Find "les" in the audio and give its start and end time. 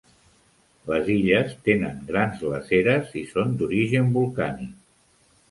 0.91-1.11